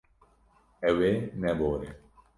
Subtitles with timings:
[0.89, 1.89] Ew ê nebore.